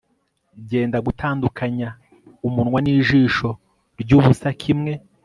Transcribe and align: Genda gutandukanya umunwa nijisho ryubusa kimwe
Genda 0.69 0.97
gutandukanya 1.07 1.89
umunwa 2.47 2.79
nijisho 2.81 3.49
ryubusa 4.01 4.49
kimwe 4.61 4.93